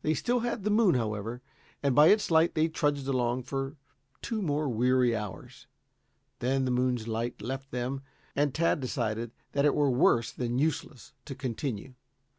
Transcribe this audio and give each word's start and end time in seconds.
They 0.00 0.14
still 0.14 0.40
had 0.40 0.62
the 0.64 0.70
moon, 0.70 0.94
however, 0.94 1.42
and 1.82 1.94
by 1.94 2.06
its 2.06 2.30
light 2.30 2.54
they 2.54 2.66
trudged 2.66 3.06
along 3.06 3.42
for 3.42 3.76
two 4.22 4.40
more 4.40 4.70
weary 4.70 5.14
hours. 5.14 5.66
Then 6.38 6.64
the 6.64 6.70
moon's 6.70 7.06
light 7.06 7.42
left 7.42 7.72
them 7.72 8.00
and 8.34 8.54
Tad 8.54 8.80
decided 8.80 9.32
that 9.52 9.66
it 9.66 9.74
were 9.74 9.90
worse 9.90 10.32
than 10.32 10.58
useless 10.58 11.12
to 11.26 11.34
continue. 11.34 11.92